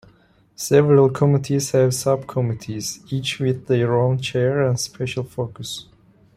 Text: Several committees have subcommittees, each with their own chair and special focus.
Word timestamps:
Several 0.55 1.11
committees 1.11 1.69
have 1.73 1.93
subcommittees, 1.93 3.01
each 3.13 3.37
with 3.37 3.67
their 3.67 3.93
own 3.95 4.17
chair 4.17 4.63
and 4.67 4.79
special 4.79 5.23
focus. 5.23 5.85